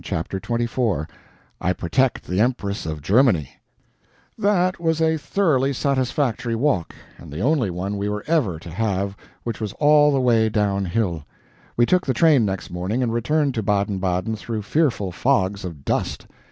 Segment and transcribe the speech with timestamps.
[0.03, 1.07] CHAPTER XXIV
[1.61, 3.49] [I Protect the Empress of Germany]
[4.35, 9.15] That was a thoroughly satisfactory walk and the only one we were ever to have
[9.43, 11.23] which was all the way downhill.
[11.77, 15.85] We took the train next morning and returned to Baden Baden through fearful fogs of
[15.85, 16.25] dust.